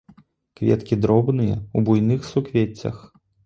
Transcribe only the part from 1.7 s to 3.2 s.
у буйных суквеццях.